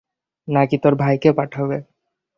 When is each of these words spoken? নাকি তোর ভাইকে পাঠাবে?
নাকি 0.47 0.75
তোর 0.83 0.93
ভাইকে 0.95 1.29
পাঠাবে? 1.37 1.77